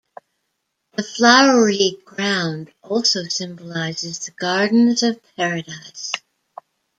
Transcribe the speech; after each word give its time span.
The 0.93 1.03
flowery 1.03 1.97
ground 2.05 2.73
also 2.81 3.25
symbolises 3.25 4.17
the 4.25 4.31
gardens 4.31 5.03
of 5.03 5.21
Paradise. 5.35 6.11